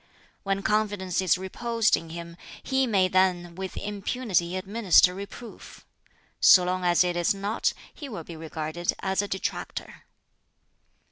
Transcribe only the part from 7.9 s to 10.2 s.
he will be regarded as a detractor.